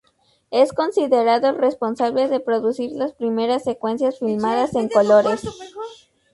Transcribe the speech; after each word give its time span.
Es 0.49 0.73
considerado 0.73 1.47
el 1.49 1.57
responsable 1.57 2.27
de 2.27 2.39
producir 2.39 2.91
las 2.93 3.13
primeras 3.13 3.63
secuencias 3.63 4.17
filmadas 4.17 4.73
en 4.73 4.89
colores. 4.89 5.43